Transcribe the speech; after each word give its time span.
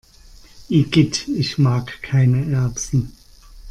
Igitt, 0.67 1.27
ich 1.27 1.59
mag 1.59 2.01
keine 2.01 2.51
Erbsen! 2.51 3.11